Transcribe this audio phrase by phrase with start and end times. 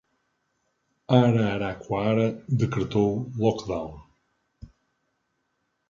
[1.17, 2.27] Araraquara
[2.61, 3.11] decretou
[3.41, 3.93] lockdown